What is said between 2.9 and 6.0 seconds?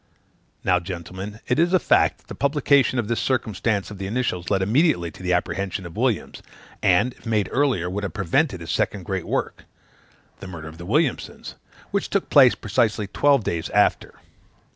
of this circumstance of the initials led immediately to the apprehension of